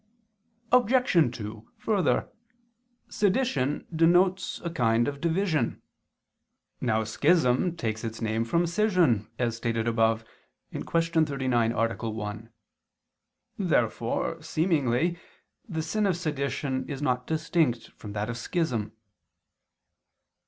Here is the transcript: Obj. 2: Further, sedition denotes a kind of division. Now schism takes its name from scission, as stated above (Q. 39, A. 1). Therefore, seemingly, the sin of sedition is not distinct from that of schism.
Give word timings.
Obj. 0.71 1.29
2: 1.37 1.69
Further, 1.77 2.27
sedition 3.07 3.85
denotes 3.95 4.59
a 4.61 4.71
kind 4.71 5.07
of 5.07 5.21
division. 5.21 5.79
Now 6.81 7.03
schism 7.03 7.77
takes 7.77 8.03
its 8.03 8.19
name 8.19 8.43
from 8.43 8.65
scission, 8.65 9.29
as 9.37 9.55
stated 9.57 9.87
above 9.87 10.23
(Q. 10.71 10.81
39, 11.03 11.71
A. 11.73 12.09
1). 12.09 12.49
Therefore, 13.59 14.41
seemingly, 14.41 15.19
the 15.69 15.83
sin 15.83 16.07
of 16.07 16.17
sedition 16.17 16.89
is 16.89 17.03
not 17.03 17.27
distinct 17.27 17.89
from 17.91 18.13
that 18.13 18.27
of 18.27 18.37
schism. 18.39 18.93